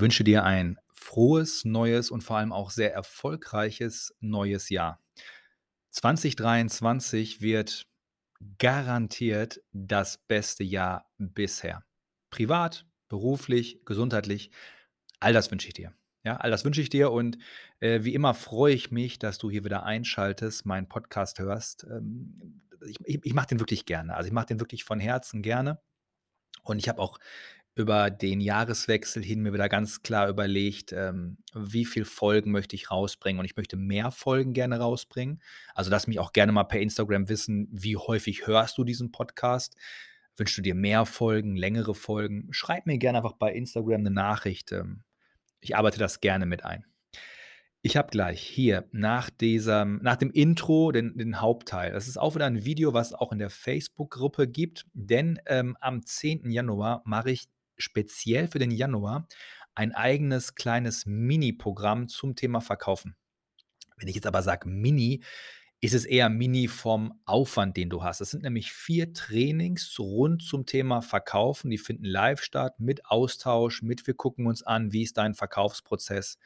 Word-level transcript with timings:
Wünsche 0.00 0.24
dir 0.24 0.44
ein 0.44 0.78
frohes, 0.92 1.64
neues 1.64 2.10
und 2.10 2.22
vor 2.22 2.36
allem 2.36 2.52
auch 2.52 2.70
sehr 2.70 2.92
erfolgreiches 2.92 4.14
neues 4.20 4.68
Jahr. 4.68 5.00
2023 5.90 7.40
wird 7.40 7.86
garantiert 8.58 9.60
das 9.72 10.18
beste 10.18 10.64
Jahr 10.64 11.10
bisher. 11.18 11.84
Privat, 12.30 12.86
beruflich, 13.08 13.80
gesundheitlich, 13.84 14.50
all 15.18 15.32
das 15.32 15.50
wünsche 15.50 15.68
ich 15.68 15.74
dir. 15.74 15.92
Ja, 16.22 16.36
all 16.36 16.50
das 16.50 16.64
wünsche 16.64 16.82
ich 16.82 16.90
dir 16.90 17.12
und 17.12 17.38
äh, 17.80 18.04
wie 18.04 18.14
immer 18.14 18.34
freue 18.34 18.74
ich 18.74 18.90
mich, 18.90 19.18
dass 19.18 19.38
du 19.38 19.50
hier 19.50 19.64
wieder 19.64 19.84
einschaltest, 19.84 20.66
meinen 20.66 20.88
Podcast 20.88 21.38
hörst. 21.38 21.84
Ähm, 21.84 22.62
ich, 23.04 23.24
ich 23.24 23.34
mache 23.34 23.48
den 23.48 23.60
wirklich 23.60 23.86
gerne. 23.86 24.14
Also 24.14 24.26
ich 24.26 24.32
mache 24.32 24.46
den 24.46 24.60
wirklich 24.60 24.84
von 24.84 25.00
Herzen 25.00 25.42
gerne. 25.42 25.80
Und 26.62 26.78
ich 26.78 26.88
habe 26.88 27.00
auch 27.00 27.18
über 27.80 28.10
den 28.10 28.40
Jahreswechsel 28.40 29.22
hin 29.22 29.40
mir 29.40 29.52
wieder 29.52 29.68
ganz 29.68 30.02
klar 30.02 30.28
überlegt, 30.28 30.92
ähm, 30.92 31.38
wie 31.54 31.84
viel 31.84 32.04
Folgen 32.04 32.52
möchte 32.52 32.76
ich 32.76 32.90
rausbringen 32.90 33.40
und 33.40 33.46
ich 33.46 33.56
möchte 33.56 33.76
mehr 33.76 34.10
Folgen 34.10 34.52
gerne 34.52 34.78
rausbringen. 34.78 35.42
Also 35.74 35.90
lass 35.90 36.06
mich 36.06 36.18
auch 36.18 36.32
gerne 36.32 36.52
mal 36.52 36.64
per 36.64 36.80
Instagram 36.80 37.28
wissen, 37.28 37.68
wie 37.72 37.96
häufig 37.96 38.46
hörst 38.46 38.78
du 38.78 38.84
diesen 38.84 39.10
Podcast? 39.10 39.76
Wünschst 40.36 40.58
du 40.58 40.62
dir 40.62 40.74
mehr 40.74 41.06
Folgen, 41.06 41.56
längere 41.56 41.94
Folgen? 41.94 42.48
Schreib 42.50 42.86
mir 42.86 42.98
gerne 42.98 43.18
einfach 43.18 43.34
bei 43.34 43.52
Instagram 43.52 44.00
eine 44.00 44.10
Nachricht. 44.10 44.72
Ähm, 44.72 45.02
ich 45.60 45.76
arbeite 45.76 45.98
das 45.98 46.20
gerne 46.20 46.46
mit 46.46 46.64
ein. 46.64 46.84
Ich 47.82 47.96
habe 47.96 48.10
gleich 48.10 48.42
hier 48.42 48.86
nach 48.92 49.30
diesem 49.30 50.00
nach 50.02 50.16
dem 50.16 50.30
Intro 50.30 50.92
den 50.92 51.16
den 51.16 51.40
Hauptteil. 51.40 51.92
Das 51.92 52.08
ist 52.08 52.18
auch 52.18 52.34
wieder 52.34 52.44
ein 52.44 52.64
Video, 52.66 52.92
was 52.92 53.14
auch 53.14 53.32
in 53.32 53.38
der 53.38 53.48
Facebook-Gruppe 53.48 54.46
gibt, 54.48 54.84
denn, 54.92 55.40
ähm, 55.46 55.78
am 55.80 56.04
10. 56.04 56.50
Januar 56.50 57.02
mache 57.06 57.30
ich 57.30 57.48
speziell 57.80 58.48
für 58.48 58.58
den 58.58 58.70
Januar 58.70 59.26
ein 59.74 59.92
eigenes 59.92 60.54
kleines 60.54 61.06
Mini-Programm 61.06 62.08
zum 62.08 62.36
Thema 62.36 62.60
Verkaufen. 62.60 63.16
Wenn 63.96 64.08
ich 64.08 64.14
jetzt 64.14 64.26
aber 64.26 64.42
sage 64.42 64.68
Mini, 64.68 65.22
ist 65.82 65.94
es 65.94 66.04
eher 66.04 66.28
Mini 66.28 66.68
vom 66.68 67.20
Aufwand, 67.24 67.76
den 67.76 67.88
du 67.88 68.02
hast. 68.02 68.20
Das 68.20 68.30
sind 68.30 68.42
nämlich 68.42 68.72
vier 68.72 69.14
Trainings 69.14 69.98
rund 69.98 70.42
zum 70.42 70.66
Thema 70.66 71.00
Verkaufen. 71.00 71.70
Die 71.70 71.78
finden 71.78 72.04
live 72.04 72.42
statt, 72.42 72.78
mit 72.78 73.06
Austausch, 73.06 73.80
mit 73.80 74.06
wir 74.06 74.14
gucken 74.14 74.46
uns 74.46 74.62
an, 74.62 74.92
wie 74.92 75.02
ist 75.02 75.16
dein 75.16 75.34
Verkaufsprozess. 75.34 76.38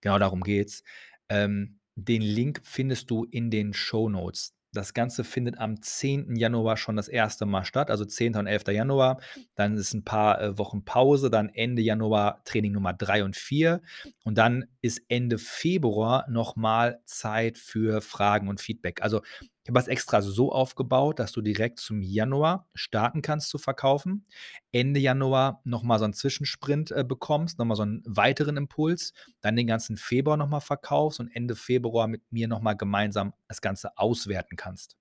Genau 0.00 0.18
darum 0.18 0.40
geht's. 0.40 0.82
Ähm, 1.28 1.80
den 1.94 2.22
Link 2.22 2.62
findest 2.64 3.10
du 3.10 3.24
in 3.24 3.50
den 3.50 3.74
Show 3.74 4.08
Notes. 4.08 4.54
Das 4.72 4.94
Ganze 4.94 5.24
findet 5.24 5.58
am 5.58 5.82
10. 5.82 6.36
Januar 6.36 6.76
schon 6.76 6.96
das 6.96 7.08
erste 7.08 7.46
Mal 7.46 7.64
statt, 7.64 7.90
also 7.90 8.04
10. 8.04 8.36
und 8.36 8.46
11. 8.46 8.68
Januar. 8.68 9.20
Dann 9.54 9.76
ist 9.76 9.94
ein 9.94 10.04
paar 10.04 10.40
äh, 10.40 10.58
Wochen 10.58 10.84
Pause, 10.84 11.30
dann 11.30 11.48
Ende 11.48 11.82
Januar 11.82 12.42
Training 12.44 12.72
Nummer 12.72 12.92
3 12.92 13.24
und 13.24 13.36
4. 13.36 13.82
Und 14.24 14.38
dann 14.38 14.66
ist 14.80 15.02
Ende 15.08 15.38
Februar 15.38 16.26
nochmal 16.30 17.00
Zeit 17.04 17.58
für 17.58 18.00
Fragen 18.00 18.48
und 18.48 18.60
Feedback. 18.60 19.02
Also 19.02 19.22
ich 19.62 19.68
habe 19.68 19.78
das 19.78 19.88
extra 19.88 20.22
so 20.22 20.52
aufgebaut, 20.52 21.18
dass 21.18 21.32
du 21.32 21.42
direkt 21.42 21.80
zum 21.80 22.00
Januar 22.00 22.66
starten 22.74 23.20
kannst 23.20 23.50
zu 23.50 23.58
verkaufen. 23.58 24.26
Ende 24.72 25.00
Januar 25.00 25.60
nochmal 25.64 25.98
so 25.98 26.04
einen 26.04 26.14
Zwischensprint 26.14 26.92
äh, 26.92 27.04
bekommst, 27.04 27.58
nochmal 27.58 27.76
so 27.76 27.82
einen 27.82 28.02
weiteren 28.06 28.56
Impuls, 28.56 29.12
dann 29.42 29.56
den 29.56 29.66
ganzen 29.66 29.98
Februar 29.98 30.38
nochmal 30.38 30.62
verkaufst 30.62 31.20
und 31.20 31.28
Ende 31.28 31.56
Februar 31.56 32.08
mit 32.08 32.22
mir 32.32 32.48
nochmal 32.48 32.76
gemeinsam 32.76 33.34
das 33.48 33.60
Ganze 33.60 33.98
auswerten 33.98 34.56
kannst. 34.56 34.96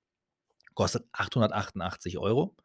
Kostet 0.73 1.05
888 1.13 2.17
Euro 2.17 2.55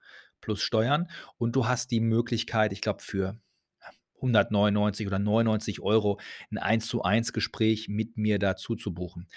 plus 0.41 0.63
Steuern 0.63 1.09
und 1.39 1.55
du 1.55 1.69
hast 1.69 1.93
die 1.93 2.01
Möglichkeit, 2.01 2.73
ich 2.73 2.81
glaube, 2.81 3.03
für 3.03 3.39
199 4.17 5.07
oder 5.07 5.19
99 5.19 5.81
Euro 5.81 6.19
ein 6.51 6.59
1 6.59 6.87
zu 6.87 7.03
1 7.03 7.33
Gespräch 7.33 7.89
mit 7.89 8.17
mir 8.17 8.39
dazu 8.39 8.75
zu 8.75 8.93
buchen. 8.93 9.29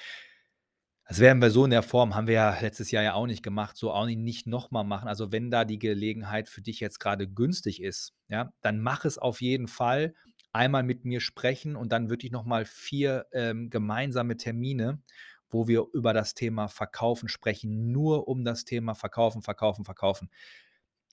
Das 1.10 1.20
werden 1.20 1.42
wir 1.42 1.52
so 1.52 1.64
in 1.64 1.72
der 1.72 1.84
Form 1.84 2.16
haben 2.16 2.28
wir 2.28 2.34
ja 2.34 2.60
letztes 2.60 2.92
Jahr 2.92 3.02
ja 3.02 3.14
auch 3.14 3.28
nicht 3.28 3.42
gemacht, 3.42 3.78
so 3.78 3.92
auch 3.92 4.06
nicht 4.06 4.20
nicht 4.20 4.46
noch 4.46 4.72
mal 4.72 4.84
machen. 4.84 5.08
Also, 5.08 5.32
wenn 5.32 5.50
da 5.50 5.64
die 5.64 5.80
Gelegenheit 5.80 6.50
für 6.50 6.62
dich 6.62 6.82
jetzt 6.82 7.00
gerade 7.00 7.28
günstig 7.30 7.82
ist, 7.82 8.14
ja, 8.28 8.52
dann 8.62 8.82
mach 8.82 9.06
es 9.06 9.18
auf 9.18 9.42
jeden 9.42 9.68
Fall. 9.68 10.14
Einmal 10.52 10.84
mit 10.84 11.06
mir 11.06 11.22
sprechen 11.22 11.76
und 11.76 11.92
dann 11.92 12.10
wirklich 12.10 12.32
noch 12.32 12.44
mal 12.44 12.66
4, 12.66 13.28
ähm, 13.32 13.70
gemeinsame 13.70 14.38
Termine, 14.38 15.02
wo 15.50 15.68
wir 15.68 15.86
über 15.94 16.14
das 16.14 16.34
Thema 16.34 16.68
Verkaufen 16.68 17.30
sprechen, 17.30 17.92
nur 17.92 18.28
um 18.28 18.44
das 18.44 18.66
Thema 18.66 18.96
Verkaufen, 18.96 19.42
Verkaufen, 19.44 19.86
Verkaufen. 19.86 20.30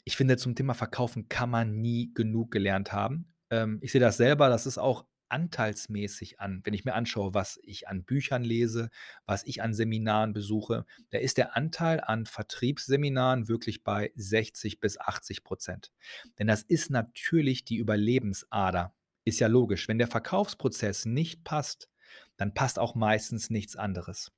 Ich 0.05 0.16
finde, 0.16 0.37
zum 0.37 0.55
Thema 0.55 0.75
Verkaufen 0.75 1.28
kann 1.28 1.50
man 1.50 1.81
nie 1.81 2.12
genug 2.15 2.50
gelernt 2.50 2.93
haben. 2.93 3.34
Ähm, 3.50 3.78
ich 3.82 3.93
sehe 3.93 4.00
das 4.00 4.16
selber, 4.16 4.49
das 4.49 4.66
ist 4.66 4.78
auch 4.78 5.05
anteilsmäßig 5.29 6.41
an, 6.41 6.61
wenn 6.65 6.75
ich 6.75 6.85
mir 6.85 6.95
anschaue, 6.95 7.35
was 7.35 7.59
ich 7.62 7.89
an 7.89 8.05
Büchern 8.05 8.45
lese, 8.45 8.91
was 9.27 9.45
ich 9.45 9.62
an 9.62 9.75
Seminaren 9.75 10.33
besuche, 10.33 10.87
da 11.11 11.19
ist 11.19 11.39
der 11.39 11.57
Anteil 11.57 12.01
an 12.01 12.27
Vertriebsseminaren 12.27 13.49
wirklich 13.49 13.85
bei 13.85 14.12
60 14.17 14.81
bis 14.81 14.99
80 14.99 15.45
Prozent. 15.45 15.93
Denn 16.39 16.47
das 16.47 16.62
ist 16.62 16.91
natürlich 16.91 17.65
die 17.65 17.77
Überlebensader. 17.77 18.95
Ist 19.25 19.41
ja 19.41 19.47
logisch. 19.47 19.89
Wenn 19.89 19.99
der 19.99 20.09
Verkaufsprozess 20.09 21.07
nicht 21.07 21.45
passt, 21.45 21.89
dann 22.37 22.55
passt 22.55 22.79
auch 22.79 22.95
meistens 22.95 23.51
nichts 23.51 23.77
anderes. 23.77 24.33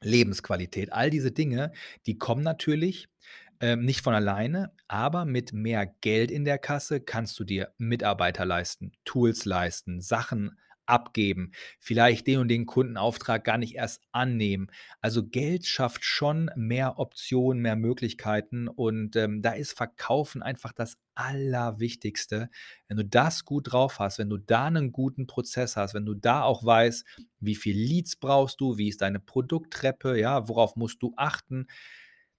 Lebensqualität, 0.00 0.92
all 0.92 1.10
diese 1.10 1.32
Dinge, 1.32 1.72
die 2.06 2.18
kommen 2.18 2.42
natürlich 2.42 3.08
ähm, 3.60 3.84
nicht 3.84 4.02
von 4.02 4.14
alleine, 4.14 4.72
aber 4.88 5.24
mit 5.24 5.52
mehr 5.52 5.86
Geld 5.86 6.30
in 6.30 6.44
der 6.44 6.58
Kasse 6.58 7.00
kannst 7.00 7.38
du 7.38 7.44
dir 7.44 7.72
Mitarbeiter 7.78 8.44
leisten, 8.44 8.92
Tools 9.04 9.44
leisten, 9.44 10.00
Sachen 10.00 10.58
abgeben, 10.86 11.52
vielleicht 11.80 12.26
den 12.26 12.40
und 12.40 12.48
den 12.48 12.66
Kundenauftrag 12.66 13.44
gar 13.44 13.58
nicht 13.58 13.74
erst 13.74 14.02
annehmen. 14.12 14.68
Also 15.00 15.26
Geld 15.26 15.66
schafft 15.66 16.04
schon 16.04 16.50
mehr 16.56 16.98
Optionen, 16.98 17.62
mehr 17.62 17.76
Möglichkeiten 17.76 18.68
und 18.68 19.16
ähm, 19.16 19.42
da 19.42 19.52
ist 19.52 19.72
Verkaufen 19.76 20.42
einfach 20.42 20.72
das 20.72 20.98
Allerwichtigste. 21.14 22.50
Wenn 22.88 22.96
du 22.96 23.04
das 23.04 23.44
gut 23.44 23.72
drauf 23.72 23.98
hast, 23.98 24.18
wenn 24.18 24.30
du 24.30 24.36
da 24.36 24.66
einen 24.66 24.92
guten 24.92 25.26
Prozess 25.26 25.76
hast, 25.76 25.94
wenn 25.94 26.06
du 26.06 26.14
da 26.14 26.42
auch 26.42 26.64
weißt, 26.64 27.04
wie 27.40 27.54
viel 27.54 27.76
Leads 27.76 28.16
brauchst 28.16 28.60
du, 28.60 28.78
wie 28.78 28.88
ist 28.88 29.02
deine 29.02 29.20
Produkttreppe, 29.20 30.18
ja, 30.18 30.48
worauf 30.48 30.76
musst 30.76 31.02
du 31.02 31.12
achten, 31.16 31.66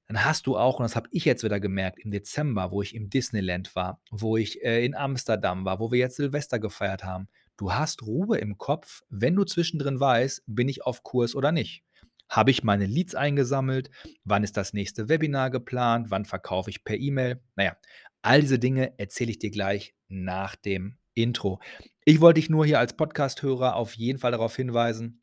dann 0.08 0.24
hast 0.24 0.48
du 0.48 0.58
auch, 0.58 0.80
und 0.80 0.84
das 0.84 0.96
habe 0.96 1.10
ich 1.12 1.26
jetzt 1.26 1.44
wieder 1.44 1.60
gemerkt, 1.60 2.00
im 2.00 2.12
Dezember, 2.12 2.72
wo 2.72 2.82
ich 2.82 2.94
im 2.94 3.10
Disneyland 3.10 3.76
war, 3.76 4.02
wo 4.12 4.38
ich 4.38 4.64
äh, 4.64 4.86
in 4.86 4.96
Amsterdam 4.96 5.66
war, 5.66 5.80
wo 5.80 5.92
wir 5.92 6.00
jetzt 6.00 6.18
Silvester 6.18 6.60
gefeiert 6.60 7.04
haben, 7.04 7.28
du 7.58 7.74
hast 7.74 8.04
Ruhe 8.04 8.38
im 8.38 8.58
Kopf, 8.58 9.02
wenn 9.10 9.36
du 9.36 9.44
zwischendrin 9.44 10.00
weißt, 10.00 10.44
bin 10.46 10.70
ich 10.70 10.86
auf 10.86 11.04
Kurs 11.04 11.36
oder 11.36 11.52
nicht. 11.52 11.84
Habe 12.30 12.52
ich 12.52 12.64
meine 12.64 12.86
Leads 12.86 13.16
eingesammelt? 13.16 13.90
Wann 14.24 14.44
ist 14.44 14.58
das 14.58 14.74
nächste 14.74 15.10
Webinar 15.10 15.52
geplant? 15.52 16.10
Wann 16.10 16.26
verkaufe 16.26 16.70
ich 16.70 16.84
per 16.84 16.98
E-Mail? 16.98 17.42
Naja, 17.56 17.78
all 18.22 18.42
diese 18.42 18.60
Dinge 18.60 18.98
erzähle 18.98 19.32
ich 19.32 19.40
dir 19.40 19.52
gleich 19.52 19.96
nach 20.08 20.56
dem 20.56 20.98
Intro. 21.14 21.60
Ich 22.04 22.22
wollte 22.22 22.40
dich 22.40 22.50
nur 22.50 22.66
hier 22.66 22.80
als 22.80 22.96
Podcast-Hörer 22.96 23.76
auf 23.76 23.94
jeden 23.94 24.20
Fall 24.20 24.32
darauf 24.32 24.56
hinweisen, 24.56 25.22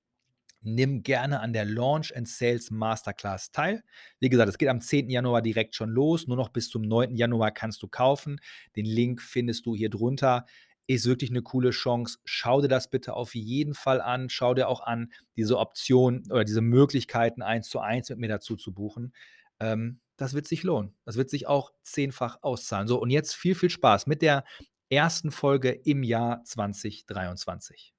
nimm 0.62 1.02
gerne 1.02 1.40
an 1.40 1.52
der 1.52 1.64
Launch 1.64 2.16
and 2.16 2.28
Sales 2.28 2.70
Masterclass 2.70 3.50
teil. 3.50 3.82
Wie 4.20 4.28
gesagt, 4.28 4.48
es 4.48 4.58
geht 4.58 4.68
am 4.68 4.80
10. 4.80 5.10
Januar 5.10 5.42
direkt 5.42 5.74
schon 5.74 5.90
los. 5.90 6.26
Nur 6.26 6.36
noch 6.36 6.48
bis 6.48 6.68
zum 6.68 6.82
9. 6.82 7.14
Januar 7.14 7.50
kannst 7.50 7.82
du 7.82 7.88
kaufen. 7.88 8.40
Den 8.76 8.86
Link 8.86 9.20
findest 9.20 9.66
du 9.66 9.74
hier 9.74 9.90
drunter. 9.90 10.46
Ist 10.86 11.06
wirklich 11.06 11.30
eine 11.30 11.42
coole 11.42 11.70
Chance. 11.70 12.18
Schau 12.24 12.60
dir 12.60 12.68
das 12.68 12.90
bitte 12.90 13.14
auf 13.14 13.34
jeden 13.34 13.74
Fall 13.74 14.00
an. 14.00 14.28
Schau 14.28 14.54
dir 14.54 14.68
auch 14.68 14.80
an, 14.80 15.12
diese 15.36 15.58
Option 15.58 16.24
oder 16.30 16.44
diese 16.44 16.60
Möglichkeiten 16.60 17.42
eins 17.42 17.68
zu 17.68 17.80
eins 17.80 18.10
mit 18.10 18.18
mir 18.18 18.28
dazu 18.28 18.56
zu 18.56 18.72
buchen. 18.72 19.14
Ähm, 19.60 20.00
das 20.16 20.34
wird 20.34 20.46
sich 20.46 20.62
lohnen. 20.62 20.94
Das 21.04 21.16
wird 21.16 21.30
sich 21.30 21.46
auch 21.46 21.72
zehnfach 21.82 22.38
auszahlen. 22.42 22.88
So, 22.88 23.00
und 23.00 23.10
jetzt 23.10 23.34
viel, 23.34 23.54
viel 23.54 23.70
Spaß 23.70 24.06
mit 24.06 24.22
der 24.22 24.44
ersten 24.90 25.30
Folge 25.30 25.70
im 25.70 26.02
Jahr 26.02 26.44
2023. 26.44 27.91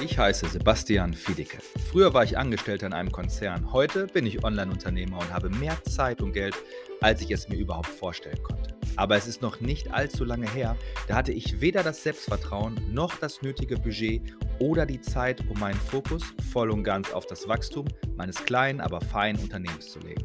Ich 0.00 0.16
heiße 0.16 0.46
Sebastian 0.46 1.12
Fiedicke. 1.12 1.58
Früher 1.90 2.14
war 2.14 2.22
ich 2.22 2.38
Angestellter 2.38 2.86
in 2.86 2.92
einem 2.92 3.10
Konzern. 3.10 3.72
Heute 3.72 4.06
bin 4.06 4.26
ich 4.26 4.44
Online-Unternehmer 4.44 5.18
und 5.18 5.34
habe 5.34 5.50
mehr 5.50 5.76
Zeit 5.82 6.22
und 6.22 6.32
Geld, 6.32 6.54
als 7.00 7.20
ich 7.20 7.32
es 7.32 7.48
mir 7.48 7.56
überhaupt 7.56 7.88
vorstellen 7.88 8.40
konnte. 8.44 8.76
Aber 8.94 9.16
es 9.16 9.26
ist 9.26 9.42
noch 9.42 9.60
nicht 9.60 9.92
allzu 9.92 10.24
lange 10.24 10.48
her, 10.52 10.76
da 11.08 11.16
hatte 11.16 11.32
ich 11.32 11.60
weder 11.60 11.82
das 11.82 12.04
Selbstvertrauen 12.04 12.80
noch 12.92 13.16
das 13.16 13.42
nötige 13.42 13.76
Budget 13.76 14.22
oder 14.60 14.86
die 14.86 15.00
Zeit, 15.00 15.42
um 15.48 15.58
meinen 15.58 15.80
Fokus 15.80 16.22
voll 16.52 16.70
und 16.70 16.84
ganz 16.84 17.10
auf 17.10 17.26
das 17.26 17.48
Wachstum 17.48 17.88
meines 18.16 18.44
kleinen, 18.44 18.80
aber 18.80 19.00
feinen 19.00 19.42
Unternehmens 19.42 19.90
zu 19.90 19.98
legen. 19.98 20.24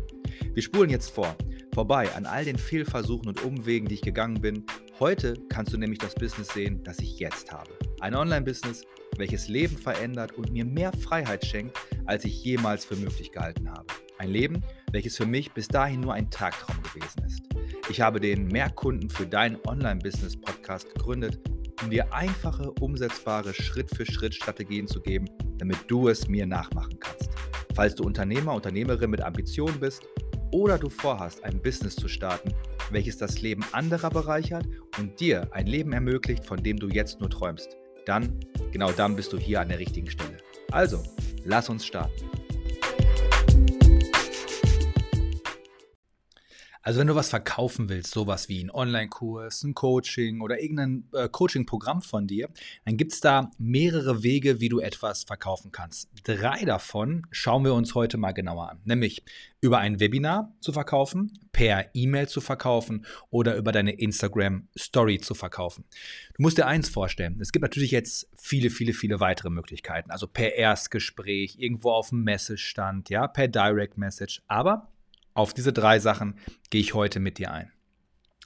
Wir 0.53 0.61
spulen 0.61 0.91
jetzt 0.91 1.09
vor, 1.09 1.35
vorbei 1.73 2.13
an 2.15 2.27
all 2.27 2.45
den 2.45 2.59
Fehlversuchen 2.59 3.27
und 3.27 3.43
Umwegen, 3.43 3.87
die 3.87 3.95
ich 3.95 4.01
gegangen 4.01 4.39
bin. 4.39 4.67
Heute 4.99 5.33
kannst 5.49 5.73
du 5.73 5.79
nämlich 5.79 5.97
das 5.97 6.13
Business 6.13 6.49
sehen, 6.49 6.83
das 6.83 6.99
ich 6.99 7.17
jetzt 7.17 7.51
habe. 7.51 7.71
Ein 8.01 8.15
Online-Business, 8.15 8.85
welches 9.18 9.48
Leben 9.48 9.77
verändert 9.77 10.33
und 10.33 10.51
mir 10.51 10.65
mehr 10.65 10.92
Freiheit 10.94 11.45
schenkt, 11.45 11.77
als 12.06 12.25
ich 12.25 12.44
jemals 12.44 12.86
für 12.86 12.95
möglich 12.95 13.31
gehalten 13.31 13.69
habe. 13.69 13.86
Ein 14.18 14.30
Leben, 14.30 14.63
welches 14.92 15.18
für 15.18 15.25
mich 15.25 15.51
bis 15.51 15.68
dahin 15.68 16.01
nur 16.01 16.13
ein 16.13 16.30
Tagtraum 16.30 16.81
gewesen 16.83 17.24
ist. 17.25 17.42
Ich 17.89 18.01
habe 18.01 18.19
den 18.19 18.48
Mehrkunden 18.48 19.10
für 19.10 19.25
dein 19.25 19.57
Online-Business 19.68 20.39
Podcast 20.39 20.94
gegründet, 20.94 21.39
um 21.83 21.89
dir 21.89 22.13
einfache, 22.13 22.71
umsetzbare 22.80 23.54
Schritt-für-Schritt-Strategien 23.54 24.88
zu 24.88 25.01
geben, 25.01 25.25
damit 25.57 25.80
du 25.88 26.07
es 26.07 26.27
mir 26.27 26.45
nachmachen 26.45 27.00
kannst. 27.00 27.30
Falls 27.75 27.95
du 27.95 28.04
Unternehmer, 28.04 28.54
Unternehmerin 28.54 29.10
mit 29.10 29.21
Ambitionen 29.21 29.80
bist 29.80 30.04
oder 30.51 30.77
du 30.77 30.89
vorhast, 30.89 31.44
ein 31.44 31.62
Business 31.62 31.95
zu 31.95 32.07
starten, 32.07 32.54
welches 32.92 33.18
das 33.18 33.42
Leben 33.42 33.65
anderer 33.71 34.12
bereichert 34.12 34.68
und 35.00 35.19
dir 35.19 35.48
ein 35.51 35.65
Leben 35.65 35.92
ermöglicht, 35.92 36.45
von 36.45 36.62
dem 36.62 36.77
du 36.77 36.88
jetzt 36.88 37.19
nur 37.19 37.30
träumst, 37.30 37.77
dann, 38.06 38.39
genau 38.73 38.91
dann 38.91 39.15
bist 39.15 39.31
du 39.31 39.37
hier 39.37 39.61
an 39.61 39.69
der 39.69 39.79
richtigen 39.79 40.09
Stelle. 40.09 40.37
Also, 40.71 41.01
lass 41.45 41.69
uns 41.69 41.85
starten. 41.85 42.42
Also 46.85 47.00
wenn 47.00 47.07
du 47.07 47.15
was 47.15 47.30
verkaufen 47.30 47.88
willst, 47.88 48.12
sowas 48.12 48.50
wie 48.50 48.62
ein 48.62 48.69
Online-Kurs, 48.69 49.63
ein 49.63 49.74
Coaching 49.74 50.41
oder 50.41 50.62
irgendein 50.62 51.06
äh, 51.13 51.30
Coaching-Programm 51.30 52.01
von 52.01 52.27
dir, 52.27 52.50
dann 52.83 52.97
gibt 52.97 53.13
es 53.13 53.21
da 53.21 53.51
mehrere 53.57 54.21
Wege, 54.21 54.59
wie 54.59 54.68
du 54.68 54.81
etwas 54.81 55.24
verkaufen 55.24 55.71
kannst. 55.71 56.09
Drei 56.25 56.65
davon 56.65 57.25
schauen 57.31 57.63
wir 57.63 57.74
uns 57.74 57.95
heute 57.95 58.18
mal 58.18 58.33
genauer 58.33 58.69
an. 58.69 58.81
Nämlich 58.83 59.24
über 59.62 59.77
ein 59.77 60.01
Webinar 60.01 60.53
zu 60.59 60.74
verkaufen, 60.74 61.39
per 61.53 61.89
E-Mail 61.94 62.27
zu 62.27 62.41
verkaufen 62.41 63.06
oder 63.29 63.56
über 63.56 63.71
deine 63.71 63.94
Instagram-Story 63.94 65.19
zu 65.19 65.36
verkaufen. 65.36 65.86
Du 66.36 66.41
musst 66.41 66.57
dir 66.57 66.68
eins 66.68 66.89
vorstellen, 66.89 67.38
es 67.39 67.53
gibt 67.53 67.63
natürlich 67.63 67.91
jetzt 67.91 68.27
viele, 68.36 68.69
viele, 68.69 68.91
viele 68.91 69.21
weitere 69.21 69.50
Möglichkeiten. 69.50 70.12
Also 70.12 70.27
per 70.27 70.56
Erstgespräch, 70.56 71.56
irgendwo 71.59 71.91
auf 71.91 72.09
dem 72.09 72.25
Messestand, 72.25 73.09
ja, 73.09 73.25
per 73.27 73.47
Direct 73.47 73.97
Message. 73.97 74.41
Aber 74.47 74.89
auf 75.33 75.53
diese 75.53 75.74
drei 75.74 76.00
Sachen 76.00 76.38
gehe 76.69 76.81
ich 76.81 76.94
heute 76.94 77.19
mit 77.19 77.38
dir 77.38 77.51
ein. 77.51 77.71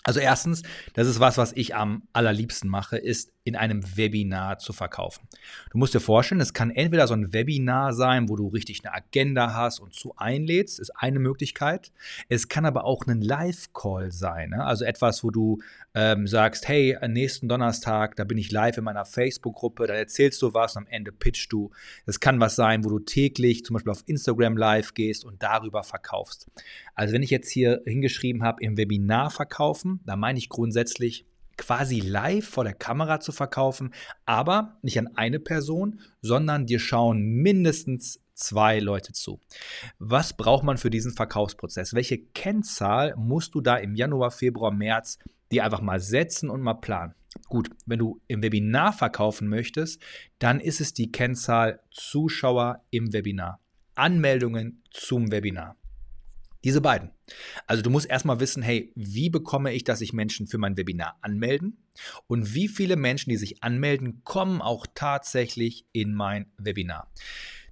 Also 0.08 0.22
erstens, 0.22 0.64
das 0.94 1.06
ist 1.06 1.20
was, 1.20 1.38
was 1.38 1.52
ich 1.52 1.76
am 1.76 2.04
allerliebsten 2.14 2.70
mache, 2.70 2.96
ist 2.98 3.34
in 3.44 3.58
einem 3.58 3.98
Webinar 3.98 4.58
zu 4.58 4.72
verkaufen. 4.72 5.28
Du 5.72 5.78
musst 5.78 5.94
dir 5.94 6.00
vorstellen, 6.00 6.40
es 6.40 6.54
kann 6.54 6.72
entweder 6.72 7.08
so 7.08 7.14
ein 7.14 7.34
Webinar 7.34 7.92
sein, 7.92 8.30
wo 8.30 8.38
du 8.38 8.48
richtig 8.48 8.86
eine 8.86 8.94
Agenda 8.94 9.54
hast 9.54 9.80
und 9.80 9.94
zu 9.94 10.14
einlädst, 10.16 10.80
ist 10.80 10.92
eine 10.92 11.20
Möglichkeit. 11.20 11.92
Es 12.30 12.48
kann 12.48 12.66
aber 12.66 12.86
auch 12.86 13.06
ein 13.06 13.22
Live-Call 13.22 14.14
sein, 14.14 14.52
ne? 14.52 14.64
also 14.64 14.86
etwas, 14.86 15.26
wo 15.26 15.30
du 15.30 15.60
ähm, 15.94 16.26
sagst, 16.26 16.68
hey, 16.68 16.98
nächsten 17.08 17.50
Donnerstag, 17.50 18.16
da 18.18 18.24
bin 18.24 18.38
ich 18.38 18.52
live 18.52 18.78
in 18.78 18.84
meiner 18.84 19.04
Facebook-Gruppe, 19.04 19.88
da 19.88 19.94
erzählst 19.94 20.42
du 20.42 20.54
was 20.54 20.76
und 20.76 20.84
am 20.84 20.88
Ende 20.90 21.12
pitchst 21.12 21.52
du. 21.52 21.72
Es 22.06 22.20
kann 22.20 22.40
was 22.40 22.56
sein, 22.56 22.86
wo 22.86 22.90
du 22.90 23.00
täglich 23.00 23.66
zum 23.66 23.74
Beispiel 23.74 23.92
auf 23.92 24.04
Instagram 24.06 24.56
live 24.56 24.94
gehst 24.94 25.26
und 25.26 25.42
darüber 25.42 25.84
verkaufst. 25.84 26.48
Also 26.96 27.14
wenn 27.14 27.24
ich 27.24 27.30
jetzt 27.30 27.50
hier 27.50 27.82
hingeschrieben 27.86 28.44
habe, 28.44 28.62
im 28.64 28.78
Webinar 28.78 29.32
verkaufen, 29.32 29.97
da 30.06 30.16
meine 30.16 30.40
ich 30.40 30.50
grundsätzlich 30.50 31.26
quasi 31.58 32.00
live 32.00 32.48
vor 32.48 32.64
der 32.64 32.74
Kamera 32.74 33.20
zu 33.20 33.32
verkaufen, 33.32 33.94
aber 34.26 34.78
nicht 34.82 34.98
an 35.00 35.08
eine 35.16 35.40
Person, 35.40 36.00
sondern 36.22 36.66
dir 36.66 36.80
schauen 36.80 37.24
mindestens 37.24 38.22
zwei 38.36 38.80
Leute 38.80 39.14
zu. 39.14 39.40
Was 39.98 40.38
braucht 40.38 40.64
man 40.64 40.78
für 40.78 40.92
diesen 40.92 41.14
Verkaufsprozess? 41.14 41.94
Welche 41.94 42.20
Kennzahl 42.20 43.16
musst 43.18 43.56
du 43.56 43.62
da 43.62 43.78
im 43.78 43.96
Januar, 43.96 44.32
Februar, 44.32 44.72
März 44.72 45.18
dir 45.52 45.66
einfach 45.66 45.82
mal 45.82 46.00
setzen 46.00 46.50
und 46.50 46.62
mal 46.62 46.76
planen? 46.76 47.16
Gut, 47.50 47.70
wenn 47.86 48.00
du 48.00 48.22
im 48.28 48.42
Webinar 48.42 48.94
verkaufen 48.94 49.48
möchtest, 49.48 50.02
dann 50.40 50.60
ist 50.60 50.82
es 50.82 50.94
die 50.94 51.12
Kennzahl 51.12 51.80
Zuschauer 51.92 52.84
im 52.92 53.14
Webinar. 53.14 53.60
Anmeldungen 53.96 54.84
zum 54.92 55.32
Webinar. 55.32 55.76
Diese 56.64 56.82
beiden. 56.82 57.12
Also 57.66 57.84
du 57.84 57.90
musst 57.90 58.10
erstmal 58.10 58.40
wissen, 58.40 58.64
hey, 58.64 58.92
wie 58.96 59.30
bekomme 59.30 59.74
ich, 59.74 59.84
dass 59.84 60.00
sich 60.00 60.14
Menschen 60.14 60.48
für 60.48 60.58
mein 60.58 60.78
Webinar 60.78 61.18
anmelden? 61.22 61.78
Und 62.28 62.54
wie 62.54 62.68
viele 62.68 62.96
Menschen, 62.96 63.30
die 63.30 63.38
sich 63.38 63.64
anmelden, 63.64 64.22
kommen 64.24 64.62
auch 64.62 64.88
tatsächlich 64.94 65.86
in 65.92 66.14
mein 66.14 66.48
Webinar? 66.58 67.12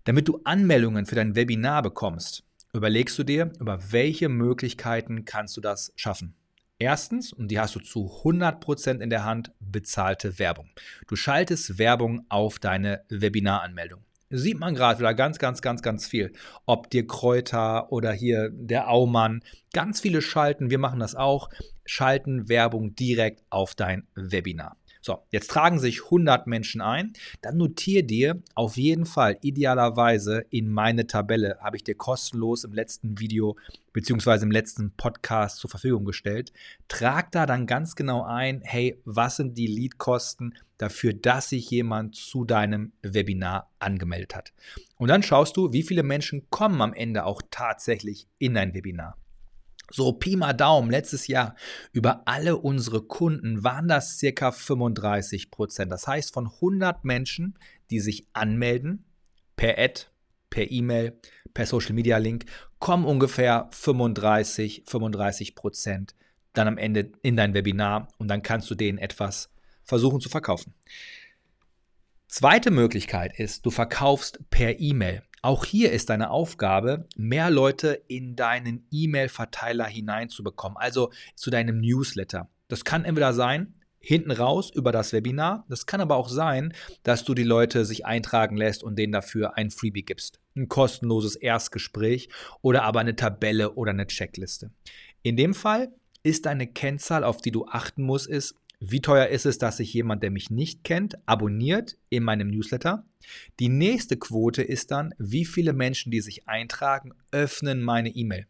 Damit 0.04 0.28
du 0.28 0.42
Anmeldungen 0.44 1.06
für 1.06 1.16
dein 1.16 1.36
Webinar 1.36 1.82
bekommst, 1.82 2.44
überlegst 2.74 3.18
du 3.18 3.24
dir, 3.24 3.52
über 3.60 3.92
welche 3.92 4.30
Möglichkeiten 4.30 5.26
kannst 5.26 5.58
du 5.58 5.62
das 5.62 5.92
schaffen. 5.96 6.36
Erstens, 6.78 7.32
und 7.32 7.50
die 7.50 7.60
hast 7.60 7.74
du 7.76 7.80
zu 7.80 8.12
100% 8.24 9.00
in 9.00 9.10
der 9.10 9.24
Hand, 9.24 9.52
bezahlte 9.60 10.38
Werbung. 10.40 10.70
Du 11.08 11.16
schaltest 11.16 11.80
Werbung 11.80 12.26
auf 12.28 12.60
deine 12.60 13.04
Webinaranmeldung 13.10 14.04
sieht 14.30 14.60
man 14.60 14.76
gerade 14.76 15.00
wieder 15.00 15.14
ganz, 15.14 15.40
ganz, 15.40 15.62
ganz, 15.62 15.82
ganz 15.82 16.08
viel. 16.08 16.34
Ob 16.66 16.90
dir 16.90 17.08
Kräuter 17.08 17.92
oder 17.92 18.12
hier 18.12 18.50
der 18.52 18.90
Aumann, 18.90 19.42
ganz 19.74 20.02
viele 20.02 20.22
schalten, 20.22 20.70
wir 20.70 20.80
machen 20.80 21.00
das 21.00 21.16
auch, 21.16 21.50
schalten 21.86 22.50
Werbung 22.50 22.96
direkt 22.96 23.44
auf 23.50 23.76
dein 23.76 24.08
Webinar. 24.16 24.78
So, 25.06 25.20
jetzt 25.30 25.52
tragen 25.52 25.78
sich 25.78 26.06
100 26.06 26.48
Menschen 26.48 26.82
ein. 26.82 27.14
Dann 27.44 27.58
notier 27.58 28.02
dir 28.02 28.42
auf 28.56 28.76
jeden 28.76 29.06
Fall 29.06 29.38
idealerweise 29.44 30.48
in 30.50 30.68
meine 30.72 31.06
Tabelle, 31.06 31.60
habe 31.62 31.78
ich 31.78 31.84
dir 31.84 31.94
kostenlos 31.94 32.64
im 32.64 32.74
letzten 32.74 33.20
Video 33.20 33.56
bzw. 33.94 34.42
im 34.42 34.50
letzten 34.50 34.94
Podcast 34.98 35.60
zur 35.60 35.70
Verfügung 35.70 36.06
gestellt. 36.06 36.54
Trag 36.88 37.32
da 37.32 37.46
dann 37.46 37.68
ganz 37.68 37.96
genau 37.96 38.24
ein, 38.24 38.62
hey, 38.64 39.00
was 39.06 39.36
sind 39.36 39.60
die 39.60 39.68
Leadkosten 39.68 40.56
dafür, 40.80 41.14
dass 41.14 41.50
sich 41.50 41.70
jemand 41.70 42.16
zu 42.16 42.44
deinem 42.44 42.92
Webinar 43.04 43.70
angemeldet 43.78 44.34
hat. 44.36 44.54
Und 44.98 45.10
dann 45.10 45.22
schaust 45.22 45.56
du, 45.56 45.72
wie 45.72 45.84
viele 45.84 46.02
Menschen 46.02 46.50
kommen 46.50 46.82
am 46.82 46.94
Ende 46.94 47.26
auch 47.26 47.44
tatsächlich 47.52 48.26
in 48.40 48.56
dein 48.56 48.74
Webinar. 48.74 49.16
So, 49.92 50.14
Pi 50.14 50.36
mal 50.36 50.54
Daumen, 50.54 50.90
letztes 50.90 51.28
Jahr 51.28 51.56
über 51.92 52.28
alle 52.28 52.58
unsere 52.58 53.02
Kunden 53.02 53.64
waren 53.64 53.88
das 53.88 54.18
circa 54.18 54.52
35 54.52 55.52
Prozent. 55.52 55.92
Das 55.92 56.08
heißt, 56.08 56.34
von 56.34 56.48
100 56.48 57.06
Menschen, 57.06 57.58
die 57.92 58.00
sich 58.00 58.28
anmelden, 58.34 59.06
per 59.56 59.78
Ad, 59.78 60.08
per 60.50 60.72
E-Mail, 60.72 61.20
per 61.54 61.66
Social 61.66 61.94
Media 61.94 62.18
Link, 62.18 62.46
kommen 62.80 63.06
ungefähr 63.06 63.70
35, 63.72 64.84
35 64.86 65.56
Prozent 65.56 66.16
dann 66.58 66.68
am 66.68 66.78
Ende 66.78 67.12
in 67.22 67.36
dein 67.36 67.54
Webinar 67.54 68.08
und 68.18 68.28
dann 68.28 68.42
kannst 68.42 68.70
du 68.70 68.76
denen 68.76 68.98
etwas 68.98 69.50
versuchen 69.84 70.22
zu 70.22 70.30
verkaufen. 70.30 70.74
Zweite 72.28 72.72
Möglichkeit 72.72 73.38
ist, 73.40 73.66
du 73.66 73.72
verkaufst 73.72 74.40
per 74.50 74.80
E-Mail. 74.80 75.24
Auch 75.46 75.64
hier 75.64 75.92
ist 75.92 76.10
deine 76.10 76.32
Aufgabe, 76.32 77.08
mehr 77.16 77.52
Leute 77.52 78.02
in 78.08 78.36
deinen 78.36 78.88
E-Mail-Verteiler 78.90 79.86
hineinzubekommen, 79.86 80.76
also 80.76 81.12
zu 81.36 81.52
deinem 81.52 81.82
Newsletter. 81.82 82.50
Das 82.68 82.84
kann 82.84 83.06
entweder 83.06 83.32
sein, 83.32 83.76
hinten 84.00 84.32
raus 84.32 84.72
über 84.74 84.92
das 84.92 85.14
Webinar. 85.14 85.64
Das 85.70 85.86
kann 85.86 86.02
aber 86.02 86.16
auch 86.16 86.30
sein, 86.30 86.74
dass 87.04 87.26
du 87.26 87.36
die 87.36 87.44
Leute 87.44 87.86
sich 87.86 88.08
eintragen 88.08 88.58
lässt 88.58 88.84
und 88.84 88.98
denen 88.98 89.14
dafür 89.14 89.56
ein 89.56 89.70
Freebie 89.70 90.02
gibst. 90.02 90.40
Ein 90.56 90.68
kostenloses 90.68 91.36
Erstgespräch 91.36 92.30
oder 92.64 92.82
aber 92.82 93.02
eine 93.02 93.16
Tabelle 93.16 93.74
oder 93.76 93.92
eine 93.92 94.08
Checkliste. 94.08 94.72
In 95.22 95.38
dem 95.38 95.54
Fall 95.54 95.94
ist 96.24 96.48
deine 96.48 96.66
Kennzahl, 96.66 97.24
auf 97.24 97.38
die 97.38 97.52
du 97.52 97.68
achten 97.68 98.02
musst, 98.02 98.26
ist, 98.26 98.56
wie 98.92 99.02
teuer 99.02 99.28
ist 99.28 99.46
es, 99.46 99.58
dass 99.58 99.78
sich 99.78 99.94
jemand, 99.94 100.24
der 100.24 100.32
mich 100.32 100.50
nicht 100.50 100.84
kennt, 100.84 101.18
abonniert 101.28 101.98
in 102.10 102.24
meinem 102.24 102.50
Newsletter? 102.50 103.06
Die 103.60 103.70
nächste 103.70 104.18
Quote 104.18 104.62
ist 104.62 104.92
dann, 104.92 105.14
wie 105.18 105.46
viele 105.46 105.74
Menschen, 105.74 106.12
die 106.12 106.22
sich 106.22 106.48
eintragen, 106.48 107.12
öffnen 107.32 107.82
meine 107.82 108.10
E-Mail. 108.10 108.48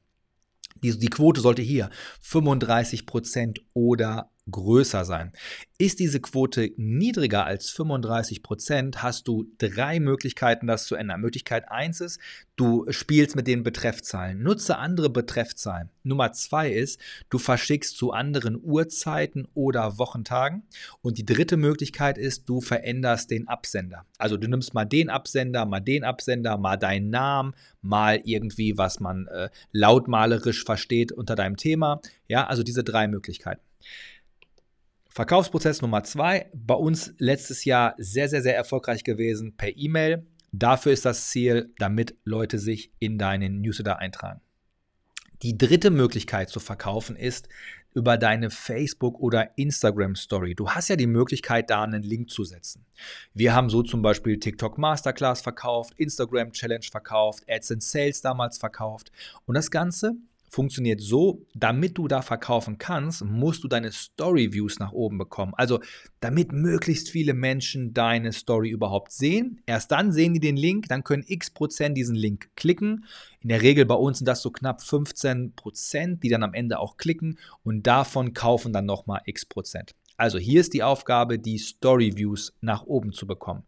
Die, 0.83 0.97
die, 0.97 1.07
Quote 1.07 1.41
sollte 1.41 1.61
hier 1.61 1.89
35% 2.21 3.61
oder 3.73 4.29
größer 4.49 5.05
sein. 5.05 5.31
Ist 5.77 5.99
diese 5.99 6.19
Quote 6.19 6.71
niedriger 6.77 7.45
als 7.45 7.71
35 7.71 8.43
Prozent, 8.43 9.01
hast 9.01 9.27
du 9.27 9.45
drei 9.57 9.99
Möglichkeiten, 9.99 10.67
das 10.67 10.85
zu 10.85 10.95
ändern. 10.95 11.19
Möglichkeit 11.19 11.69
1 11.69 11.99
ist, 12.01 12.19
du 12.55 12.85
spielst 12.91 13.35
mit 13.35 13.47
den 13.47 13.63
Betreffzahlen. 13.63 14.41
Nutze 14.41 14.77
andere 14.77 15.09
Betreffzahlen. 15.09 15.89
Nummer 16.03 16.31
2 16.31 16.71
ist, 16.71 17.01
du 17.29 17.39
verschickst 17.39 17.97
zu 17.97 18.11
anderen 18.11 18.57
Uhrzeiten 18.61 19.47
oder 19.53 19.97
Wochentagen. 19.97 20.63
Und 21.01 21.17
die 21.17 21.25
dritte 21.25 21.57
Möglichkeit 21.57 22.17
ist, 22.17 22.47
du 22.47 22.61
veränderst 22.61 23.31
den 23.31 23.47
Absender. 23.47 24.05
Also 24.17 24.37
du 24.37 24.47
nimmst 24.47 24.73
mal 24.73 24.85
den 24.85 25.09
Absender, 25.09 25.65
mal 25.65 25.81
den 25.81 26.03
Absender, 26.03 26.57
mal 26.57 26.77
deinen 26.77 27.09
Namen, 27.09 27.55
mal 27.81 28.21
irgendwie, 28.23 28.77
was 28.77 28.99
man 28.99 29.27
äh, 29.27 29.49
lautmalerisch 29.71 30.63
versteht 30.63 31.11
unter 31.11 31.35
deinem 31.35 31.57
Thema. 31.57 31.99
Ja, 32.27 32.45
also 32.47 32.63
diese 32.63 32.83
drei 32.83 33.07
Möglichkeiten. 33.07 33.61
Verkaufsprozess 35.15 35.81
Nummer 35.81 36.03
zwei, 36.03 36.49
bei 36.53 36.73
uns 36.73 37.13
letztes 37.19 37.63
Jahr 37.63 37.95
sehr, 37.97 38.27
sehr, 38.27 38.41
sehr 38.41 38.57
erfolgreich 38.57 39.05
gewesen 39.05 39.55
per 39.55 39.77
E-Mail. 39.77 40.27
Dafür 40.51 40.91
ist 40.91 41.05
das 41.05 41.29
Ziel, 41.29 41.73
damit 41.77 42.17
Leute 42.25 42.59
sich 42.59 42.91
in 42.99 43.17
deinen 43.17 43.61
Newsletter 43.61 43.97
eintragen. 43.99 44.41
Die 45.41 45.57
dritte 45.57 45.89
Möglichkeit 45.89 46.49
zu 46.49 46.59
verkaufen 46.59 47.15
ist 47.15 47.47
über 47.93 48.17
deine 48.17 48.49
Facebook- 48.49 49.21
oder 49.21 49.57
Instagram-Story. 49.57 50.53
Du 50.53 50.71
hast 50.71 50.89
ja 50.89 50.97
die 50.97 51.07
Möglichkeit, 51.07 51.69
da 51.69 51.83
einen 51.83 52.03
Link 52.03 52.29
zu 52.29 52.43
setzen. 52.43 52.85
Wir 53.33 53.55
haben 53.55 53.69
so 53.69 53.83
zum 53.83 54.01
Beispiel 54.01 54.37
TikTok 54.37 54.77
Masterclass 54.77 55.39
verkauft, 55.41 55.93
Instagram 55.95 56.51
Challenge 56.51 56.87
verkauft, 56.91 57.45
Ads 57.49 57.71
and 57.71 57.83
Sales 57.83 58.19
damals 58.19 58.57
verkauft. 58.57 59.13
Und 59.45 59.55
das 59.55 59.71
Ganze 59.71 60.17
funktioniert 60.55 61.01
so, 61.01 61.45
damit 61.53 61.97
du 61.97 62.07
da 62.07 62.21
verkaufen 62.21 62.77
kannst, 62.77 63.25
musst 63.25 63.63
du 63.65 63.67
deine 63.67 63.91
Story 63.91 64.53
Views 64.53 64.79
nach 64.79 64.93
oben 64.93 65.17
bekommen. 65.17 65.53
Also 65.57 65.81
damit 66.21 66.53
möglichst 66.53 67.09
viele 67.09 67.33
Menschen 67.33 67.93
deine 67.93 68.31
Story 68.31 68.69
überhaupt 68.69 69.11
sehen. 69.11 69.61
Erst 69.65 69.91
dann 69.91 70.13
sehen 70.13 70.33
die 70.33 70.39
den 70.39 70.55
Link, 70.55 70.87
dann 70.87 71.03
können 71.03 71.25
x 71.27 71.51
Prozent 71.51 71.97
diesen 71.97 72.15
Link 72.15 72.49
klicken. 72.55 73.03
In 73.41 73.49
der 73.49 73.61
Regel 73.61 73.85
bei 73.85 73.95
uns 73.95 74.19
sind 74.19 74.27
das 74.27 74.41
so 74.41 74.49
knapp 74.49 74.81
15 74.81 75.55
Prozent, 75.55 76.23
die 76.23 76.29
dann 76.29 76.41
am 76.41 76.53
Ende 76.53 76.79
auch 76.79 76.95
klicken 76.95 77.37
und 77.63 77.85
davon 77.85 78.33
kaufen 78.33 78.71
dann 78.71 78.85
nochmal 78.85 79.21
x 79.25 79.45
Prozent. 79.45 79.93
Also 80.15 80.39
hier 80.39 80.61
ist 80.61 80.73
die 80.73 80.83
Aufgabe, 80.83 81.37
die 81.37 81.57
Story 81.57 82.13
Views 82.15 82.53
nach 82.61 82.83
oben 82.85 83.11
zu 83.11 83.27
bekommen 83.27 83.65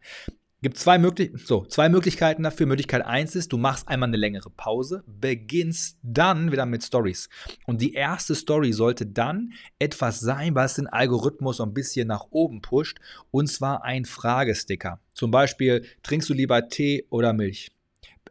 gibt 0.62 0.78
zwei, 0.78 0.98
möglich 0.98 1.32
so, 1.46 1.66
zwei 1.66 1.90
Möglichkeiten 1.90 2.44
dafür. 2.44 2.66
Möglichkeit 2.66 3.06
1 3.06 3.36
ist, 3.36 3.52
du 3.52 3.58
machst 3.58 3.88
einmal 3.88 4.08
eine 4.08 4.18
längere 4.18 4.50
Pause, 4.50 5.04
beginnst 5.06 5.98
dann 6.02 6.52
wieder 6.52 6.66
mit 6.66 6.84
Stories. 6.84 7.30
Und 7.66 7.82
die 7.82 7.94
erste 7.94 8.36
Story 8.36 8.74
sollte 8.74 9.06
dann 9.06 9.54
etwas 9.80 10.20
sein, 10.20 10.56
was 10.56 10.76
den 10.76 10.88
Algorithmus 10.88 11.62
ein 11.62 11.74
bisschen 11.74 12.08
nach 12.08 12.28
oben 12.32 12.62
pusht, 12.62 13.00
und 13.32 13.48
zwar 13.48 13.84
ein 13.84 14.06
Fragesticker. 14.06 15.00
Zum 15.14 15.32
Beispiel, 15.32 15.86
trinkst 16.04 16.30
du 16.30 16.34
lieber 16.34 16.68
Tee 16.70 17.06
oder 17.10 17.34
Milch? 17.34 17.72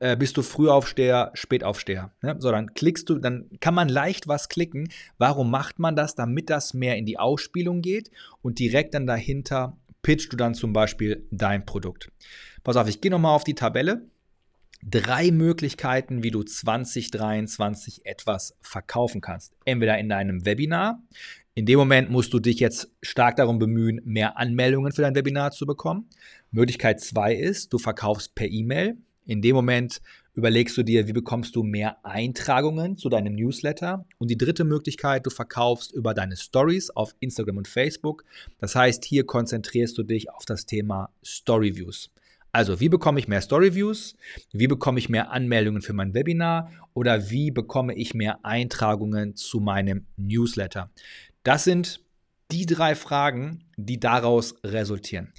Äh, 0.00 0.16
bist 0.16 0.36
du 0.36 0.42
Frühaufsteher, 0.42 1.30
Spätaufsteher? 1.34 2.12
Ne? 2.22 2.36
So, 2.38 2.50
dann 2.50 2.74
klickst 2.74 3.08
du, 3.08 3.18
dann 3.18 3.48
kann 3.60 3.74
man 3.74 3.88
leicht 3.88 4.28
was 4.28 4.48
klicken. 4.48 4.90
Warum 5.16 5.50
macht 5.50 5.78
man 5.78 5.96
das? 5.96 6.14
Damit 6.14 6.50
das 6.50 6.74
mehr 6.74 6.96
in 6.96 7.06
die 7.06 7.18
Ausspielung 7.18 7.82
geht 7.82 8.10
und 8.42 8.58
direkt 8.58 8.94
dann 8.94 9.06
dahinter 9.06 9.76
pitchst 10.06 10.32
du 10.32 10.36
dann 10.36 10.54
zum 10.54 10.72
Beispiel 10.72 11.26
dein 11.32 11.66
Produkt. 11.66 12.12
Pass 12.62 12.76
auf, 12.76 12.88
ich 12.88 13.00
gehe 13.00 13.10
nochmal 13.10 13.34
auf 13.34 13.42
die 13.42 13.56
Tabelle. 13.56 14.08
Drei 14.84 15.32
Möglichkeiten, 15.32 16.22
wie 16.22 16.30
du 16.30 16.44
2023 16.44 18.06
etwas 18.06 18.56
verkaufen 18.60 19.20
kannst. 19.20 19.56
Entweder 19.64 19.98
in 19.98 20.08
deinem 20.08 20.46
Webinar. 20.46 21.02
In 21.56 21.66
dem 21.66 21.80
Moment 21.80 22.08
musst 22.08 22.32
du 22.32 22.38
dich 22.38 22.60
jetzt 22.60 22.88
stark 23.02 23.34
darum 23.34 23.58
bemühen, 23.58 24.00
mehr 24.04 24.38
Anmeldungen 24.38 24.92
für 24.92 25.02
dein 25.02 25.16
Webinar 25.16 25.50
zu 25.50 25.66
bekommen. 25.66 26.08
Möglichkeit 26.52 27.00
zwei 27.00 27.34
ist, 27.34 27.72
du 27.72 27.78
verkaufst 27.78 28.36
per 28.36 28.46
E-Mail. 28.46 28.98
In 29.26 29.42
dem 29.42 29.56
Moment 29.56 30.00
überlegst 30.34 30.76
du 30.76 30.84
dir, 30.84 31.08
wie 31.08 31.12
bekommst 31.12 31.56
du 31.56 31.64
mehr 31.64 32.04
Eintragungen 32.04 32.96
zu 32.96 33.08
deinem 33.08 33.34
Newsletter. 33.34 34.06
Und 34.18 34.30
die 34.30 34.38
dritte 34.38 34.64
Möglichkeit, 34.64 35.26
du 35.26 35.30
verkaufst 35.30 35.92
über 35.92 36.14
deine 36.14 36.36
Stories 36.36 36.90
auf 36.90 37.14
Instagram 37.18 37.56
und 37.56 37.68
Facebook. 37.68 38.24
Das 38.58 38.76
heißt, 38.76 39.04
hier 39.04 39.24
konzentrierst 39.24 39.98
du 39.98 40.04
dich 40.04 40.30
auf 40.30 40.44
das 40.44 40.64
Thema 40.64 41.10
Story 41.24 41.74
Views. 41.74 42.10
Also, 42.52 42.80
wie 42.80 42.88
bekomme 42.88 43.18
ich 43.18 43.28
mehr 43.28 43.40
Story 43.40 43.74
Views? 43.74 44.14
Wie 44.52 44.68
bekomme 44.68 44.98
ich 44.98 45.08
mehr 45.08 45.30
Anmeldungen 45.30 45.82
für 45.82 45.92
mein 45.92 46.14
Webinar? 46.14 46.70
Oder 46.94 47.28
wie 47.30 47.50
bekomme 47.50 47.94
ich 47.94 48.14
mehr 48.14 48.44
Eintragungen 48.44 49.34
zu 49.34 49.60
meinem 49.60 50.06
Newsletter? 50.16 50.90
Das 51.42 51.64
sind 51.64 52.00
die 52.50 52.64
drei 52.64 52.94
Fragen, 52.94 53.64
die 53.76 53.98
daraus 53.98 54.54
resultieren. 54.62 55.32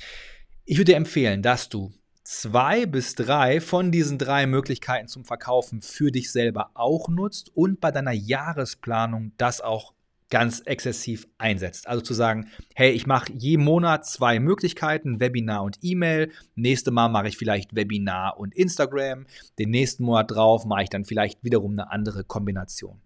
Ich 0.65 0.77
würde 0.77 0.91
dir 0.91 0.98
empfehlen, 0.98 1.41
dass 1.41 1.70
du 1.70 1.94
zwei 2.27 2.86
bis 2.86 3.15
drei 3.15 3.62
von 3.62 3.89
diesen 3.89 4.17
drei 4.17 4.48
Möglichkeiten 4.48 5.07
zum 5.07 5.24
Verkaufen 5.24 5.81
für 5.81 6.12
dich 6.12 6.29
selber 6.29 6.72
auch 6.74 7.07
nutzt 7.07 7.55
und 7.55 7.79
bei 7.79 7.89
deiner 7.89 8.12
Jahresplanung 8.12 9.31
das 9.38 9.62
auch 9.62 9.93
ganz 10.29 10.60
exzessiv 10.60 11.25
einsetzt. 11.38 11.88
Also 11.88 12.01
zu 12.01 12.13
sagen, 12.13 12.50
hey, 12.75 12.91
ich 12.91 13.07
mache 13.07 13.31
jeden 13.31 13.63
Monat 13.63 14.05
zwei 14.05 14.41
Möglichkeiten, 14.41 15.22
Webinar 15.22 15.63
und 15.63 15.77
E-Mail. 15.81 16.29
Nächste 16.55 16.91
Mal 16.91 17.07
mache 17.07 17.29
ich 17.29 17.38
vielleicht 17.38 17.77
Webinar 17.77 18.38
und 18.38 18.53
Instagram. 18.53 19.25
Den 19.57 19.69
nächsten 19.69 20.03
Monat 20.03 20.29
drauf 20.29 20.65
mache 20.65 20.84
ich 20.84 20.89
dann 20.89 21.05
vielleicht 21.05 21.46
wiederum 21.46 21.72
eine 21.72 21.91
andere 21.91 22.25
Kombination, 22.25 23.00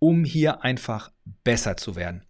um 0.00 0.24
hier 0.24 0.64
einfach 0.64 1.12
besser 1.44 1.76
zu 1.76 1.94
werden. 1.94 2.24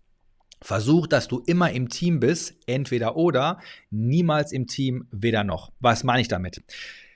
Versuch, 0.64 1.06
dass 1.06 1.28
du 1.28 1.42
immer 1.44 1.72
im 1.72 1.90
Team 1.90 2.20
bist, 2.20 2.54
entweder 2.64 3.16
oder, 3.16 3.60
niemals 3.90 4.50
im 4.50 4.66
Team, 4.66 5.06
weder 5.10 5.44
noch. 5.44 5.70
Was 5.80 6.04
meine 6.04 6.22
ich 6.22 6.28
damit? 6.28 6.62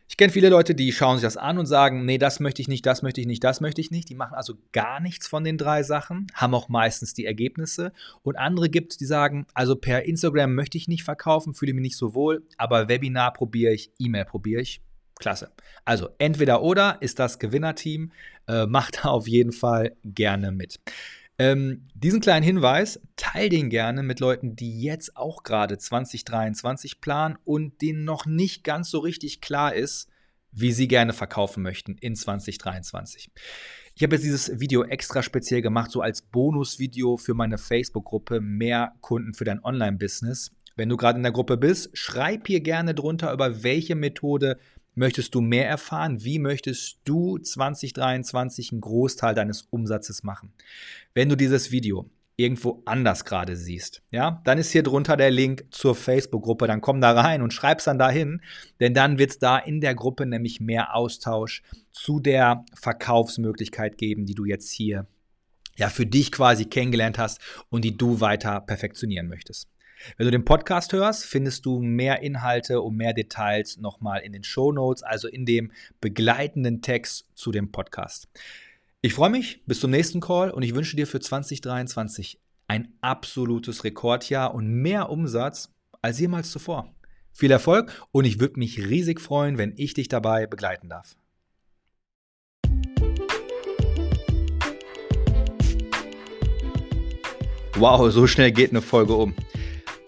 Ich 0.07 0.19
kenne 0.19 0.31
viele 0.31 0.51
Leute, 0.51 0.75
die 0.75 0.93
schauen 0.93 1.17
sich 1.17 1.23
das 1.23 1.39
an 1.39 1.57
und 1.57 1.65
sagen, 1.65 2.05
nee, 2.05 2.19
das 2.19 2.41
möchte 2.41 2.61
ich 2.61 2.69
nicht, 2.69 2.85
das 2.85 3.01
möchte 3.01 3.23
ich 3.23 3.27
nicht, 3.27 3.43
das 3.43 3.63
möchte 3.63 3.81
ich 3.81 3.91
nicht. 3.91 4.11
Die 4.11 4.15
machen 4.15 4.35
also 4.35 4.53
gar 4.73 5.01
nichts 5.01 5.27
von 5.27 5.45
den 5.45 5.57
drei 5.57 5.83
Sachen, 5.83 6.27
haben 6.35 6.55
auch 6.55 6.69
meistens 6.69 7.15
die 7.15 7.25
Ergebnisse. 7.25 7.95
Und 8.23 8.37
andere 8.37 8.69
gibt 8.69 8.93
es, 8.93 8.99
die 8.99 9.07
sagen, 9.07 9.47
also 9.55 9.77
per 9.77 10.05
Instagram 10.05 10.55
möchte 10.55 10.77
ich 10.77 10.87
nicht 10.87 11.05
verkaufen, 11.05 11.55
fühle 11.55 11.73
mich 11.73 11.83
nicht 11.83 11.97
so 11.97 12.15
wohl, 12.15 12.43
aber 12.59 12.91
Webinar 12.91 13.33
probiere 13.33 13.73
ich, 13.73 13.91
E-Mail 13.99 14.27
probiere 14.27 14.61
ich. 14.61 14.83
Klasse. 15.19 15.53
Also 15.87 16.11
entweder 16.19 16.63
oder 16.63 16.99
ist 17.01 17.19
das 17.19 17.39
Gewinnerteam, 17.39 18.13
äh, 18.47 18.67
macht 18.67 19.05
da 19.05 19.09
auf 19.09 19.27
jeden 19.27 19.53
Fall 19.53 19.97
gerne 20.05 20.53
mit. 20.53 20.81
Ähm, 21.39 21.87
diesen 21.95 22.21
kleinen 22.21 22.45
Hinweis, 22.45 23.01
teil 23.15 23.49
den 23.49 23.71
gerne 23.71 24.03
mit 24.03 24.19
Leuten, 24.19 24.57
die 24.57 24.83
jetzt 24.83 25.17
auch 25.17 25.45
gerade 25.45 25.79
2023 25.79 27.01
planen 27.01 27.39
und 27.45 27.81
denen 27.81 28.05
noch 28.05 28.27
nicht 28.27 28.65
ganz 28.65 28.91
so 28.91 28.99
richtig 28.99 29.41
klar 29.41 29.73
ist, 29.73 30.09
wie 30.51 30.73
sie 30.73 30.89
gerne 30.89 31.13
verkaufen 31.13 31.63
möchten 31.63 31.97
in 32.01 32.17
2023. 32.17 33.31
Ich 33.95 34.03
habe 34.03 34.17
jetzt 34.17 34.25
dieses 34.25 34.61
Video 34.61 34.85
extra 34.85 35.23
speziell 35.23 35.63
gemacht, 35.63 35.91
so 35.91 36.01
als 36.01 36.23
Bonusvideo 36.23 37.17
für 37.17 37.35
meine 37.35 37.59
Facebook-Gruppe 37.59 38.41
Mehr 38.41 38.95
Kunden 39.01 39.35
für 39.35 39.45
dein 39.45 39.63
Online-Business. 39.63 40.51
Wenn 40.77 40.89
du 40.89 40.97
gerade 40.97 41.19
in 41.19 41.25
der 41.25 41.33
Gruppe 41.33 41.57
bist, 41.57 41.91
schreib 41.97 42.47
hier 42.47 42.61
gerne 42.61 42.95
drunter, 42.95 43.33
über 43.33 43.63
welche 43.63 43.95
Methode 43.95 44.59
Möchtest 44.99 45.37
du 45.37 45.41
mehr 45.41 45.69
erfahren? 45.69 46.25
Wie 46.25 46.41
möchtest 46.41 46.99
du 47.05 47.39
2023 47.39 48.73
einen 48.73 48.81
Großteil 48.81 49.33
deines 49.33 49.63
Umsatzes 49.71 50.25
machen? 50.25 50.53
Wenn 51.15 51.29
du 51.29 51.37
dieses 51.37 51.71
Video 51.71 52.11
irgendwo 52.35 52.83
anders 52.85 53.25
gerade 53.25 53.55
siehst, 53.55 54.03
ja, 54.11 54.43
dann 54.43 54.59
ist 54.59 54.73
hier 54.73 54.83
drunter 54.83 55.17
der 55.17 55.31
Link 55.31 55.67
zur 55.71 55.95
Facebook-Gruppe. 55.95 56.67
Dann 56.67 56.81
komm 56.81 57.01
da 57.01 57.13
rein 57.13 57.43
und 57.43 57.53
schreib's 57.53 57.85
dann 57.85 58.01
dahin, 58.01 58.43
denn 58.81 58.93
dann 58.93 59.19
wird 59.19 59.31
es 59.31 59.39
da 59.39 59.57
in 59.57 59.81
der 59.81 59.95
Gruppe 59.95 60.27
nämlich 60.27 60.61
mehr 60.61 60.97
Austausch 60.97 61.63
zu 61.93 62.19
der 62.19 62.65
Verkaufsmöglichkeit 62.75 63.99
geben, 63.99 64.27
die 64.27 64.35
du 64.35 64.47
jetzt 64.47 64.73
hier 64.73 65.07
ja 65.77 65.91
für 65.91 66.07
dich 66.07 66.33
quasi 66.33 66.65
kennengelernt 66.65 67.19
hast 67.19 67.41
und 67.69 67.85
die 67.85 67.97
du 67.97 68.21
weiter 68.21 68.61
perfektionieren 68.63 69.29
möchtest. 69.29 69.69
Wenn 70.17 70.27
du 70.27 70.31
den 70.31 70.45
Podcast 70.45 70.93
hörst, 70.93 71.25
findest 71.25 71.67
du 71.67 71.81
mehr 71.81 72.23
Inhalte 72.23 72.81
und 72.81 72.97
mehr 72.97 73.13
Details 73.13 73.79
nochmal 73.79 74.21
in 74.21 74.33
den 74.33 74.45
Show 74.45 74.73
Notes, 74.73 75.03
also 75.03 75.29
in 75.29 75.47
dem 75.47 75.73
begleitenden 76.01 76.83
Text 76.83 77.27
zu 77.35 77.51
dem 77.51 77.71
Podcast. 77.73 78.29
Ich 79.01 79.15
freue 79.15 79.31
mich, 79.31 79.63
bis 79.67 79.81
zum 79.81 79.91
nächsten 79.91 80.21
Call 80.21 80.51
und 80.51 80.63
ich 80.63 80.75
wünsche 80.75 80.97
dir 80.97 81.07
für 81.07 81.21
2023 81.21 82.41
ein 82.67 82.93
absolutes 83.01 83.85
Rekordjahr 83.85 84.55
und 84.55 84.69
mehr 84.69 85.11
Umsatz 85.11 85.73
als 86.03 86.19
jemals 86.19 86.51
zuvor. 86.51 86.95
Viel 87.33 87.51
Erfolg 87.51 88.07
und 88.11 88.25
ich 88.25 88.41
würde 88.41 88.59
mich 88.59 88.79
riesig 88.79 89.21
freuen, 89.21 89.59
wenn 89.59 89.75
ich 89.77 89.95
dich 89.95 90.09
dabei 90.09 90.47
begleiten 90.47 90.89
darf. 90.89 91.17
Wow, 97.77 98.11
so 98.11 98.27
schnell 98.27 98.51
geht 98.51 98.71
eine 98.71 98.83
Folge 98.83 99.15
um. 99.15 99.35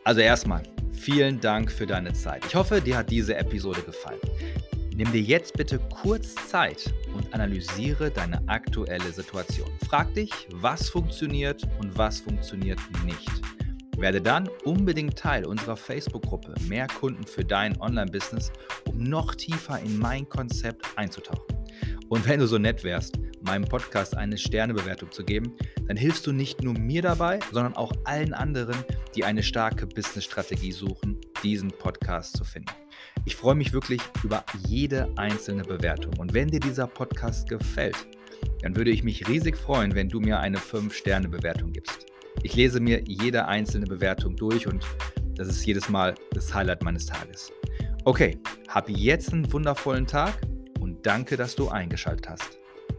Also 0.05 0.21
erstmal, 0.21 0.63
vielen 0.93 1.41
Dank 1.41 1.71
für 1.71 1.87
deine 1.87 2.13
Zeit. 2.13 2.45
Ich 2.47 2.55
hoffe, 2.55 2.81
dir 2.81 2.97
hat 2.97 3.11
diese 3.11 3.37
Episode 3.37 3.83
gefallen. 3.83 4.21
Nimm 4.95 5.13
dir 5.13 5.21
jetzt 5.21 5.57
bitte 5.57 5.79
kurz 5.79 6.35
Zeit 6.49 6.93
und 7.15 7.33
analysiere 7.33 8.11
deine 8.11 8.47
aktuelle 8.49 9.13
Situation. 9.13 9.69
Frag 9.89 10.13
dich, 10.15 10.31
was 10.53 10.89
funktioniert 10.89 11.63
und 11.81 11.97
was 11.97 12.21
funktioniert 12.21 12.79
nicht. 13.05 13.31
Werde 13.99 14.21
dann 14.21 14.49
unbedingt 14.65 15.19
Teil 15.19 15.45
unserer 15.45 15.77
Facebook-Gruppe 15.77 16.55
Mehr 16.69 16.87
Kunden 16.87 17.25
für 17.25 17.45
dein 17.45 17.79
Online-Business, 17.81 18.51
um 18.87 19.03
noch 19.03 19.35
tiefer 19.35 19.79
in 19.81 19.99
mein 19.99 20.29
Konzept 20.29 20.87
einzutauchen. 20.97 21.57
Und 22.09 22.27
wenn 22.27 22.41
du 22.41 22.47
so 22.47 22.59
nett 22.59 22.83
wärst, 22.83 23.19
meinem 23.43 23.65
Podcast 23.65 24.17
eine 24.17 24.39
Sternebewertung 24.39 25.11
zu 25.11 25.25
geben, 25.25 25.57
dann 25.87 25.97
hilfst 25.97 26.27
du 26.27 26.33
nicht 26.33 26.63
nur 26.63 26.75
mir 26.75 27.03
dabei, 27.03 27.41
sondern 27.53 27.75
auch 27.75 27.93
allen 28.05 28.35
anderen, 28.35 28.77
die 29.15 29.25
eine 29.25 29.43
starke 29.43 29.87
Business-Strategie 29.87 30.73
suchen, 30.73 31.19
diesen 31.43 31.71
Podcast 31.71 32.37
zu 32.37 32.45
finden. 32.45 32.73
Ich 33.25 33.37
freue 33.37 33.55
mich 33.55 33.73
wirklich 33.73 34.01
über 34.23 34.45
jede 34.67 35.11
einzelne 35.17 35.63
Bewertung. 35.63 36.13
Und 36.19 36.35
wenn 36.35 36.49
dir 36.49 36.61
dieser 36.61 36.87
Podcast 36.87 37.49
gefällt, 37.49 37.97
dann 38.63 38.77
würde 38.77 38.91
ich 38.91 39.03
mich 39.03 39.29
riesig 39.29 39.57
freuen, 39.57 39.95
wenn 39.95 40.09
du 40.09 40.21
mir 40.21 40.41
eine 40.41 40.59
5-Sterne-Bewertung 40.59 41.73
gibst. 41.73 42.07
Ich 42.43 42.55
lese 42.55 42.81
mir 42.81 43.03
jede 43.07 43.47
einzelne 43.47 43.87
Bewertung 43.87 44.37
durch 44.37 44.67
und 44.67 44.87
das 45.35 45.49
ist 45.49 45.65
jedes 45.65 45.89
Mal 45.89 46.15
das 46.33 46.53
Highlight 46.53 46.83
meines 46.83 47.07
Tages. 47.07 47.53
Okay, 48.05 48.39
hab 48.69 48.89
jetzt 48.89 49.33
einen 49.33 49.53
wundervollen 49.53 50.07
Tag 50.07 50.41
und 50.81 51.05
danke, 51.07 51.37
dass 51.37 51.55
du 51.55 51.69
eingeschaltet 51.69 52.29
hast. 52.29 52.60